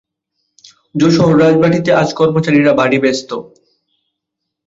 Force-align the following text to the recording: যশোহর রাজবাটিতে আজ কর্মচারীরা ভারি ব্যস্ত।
যশোহর 0.95 1.35
রাজবাটিতে 1.41 1.91
আজ 1.93 2.09
কর্মচারীরা 2.13 2.71
ভারি 2.79 2.97
ব্যস্ত। 3.03 3.29